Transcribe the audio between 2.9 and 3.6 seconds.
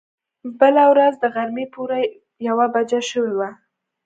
شوې وه.